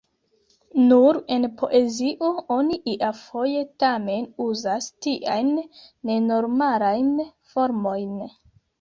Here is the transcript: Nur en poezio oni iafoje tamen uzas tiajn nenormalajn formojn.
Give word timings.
Nur 0.85 1.19
en 1.35 1.45
poezio 1.59 2.31
oni 2.57 2.79
iafoje 2.95 3.63
tamen 3.85 4.27
uzas 4.49 4.91
tiajn 5.07 5.55
nenormalajn 6.13 7.17
formojn. 7.55 8.23